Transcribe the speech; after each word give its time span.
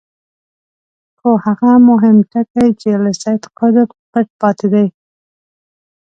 خو 1.17 1.29
هغه 1.45 1.71
مهم 1.89 2.17
ټکی 2.31 2.67
چې 2.81 2.89
له 3.03 3.11
سید 3.21 3.41
قطب 3.57 3.89
پټ 4.11 4.27
پاتې 4.41 4.67
دی. 4.73 4.85